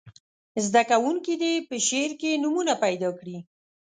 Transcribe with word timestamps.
زده 0.65 0.81
کوونکي 0.91 1.33
دې 1.41 1.53
په 1.69 1.75
شعر 1.87 2.11
کې 2.21 2.39
نومونه 2.43 2.73
پیداکړي. 2.83 3.37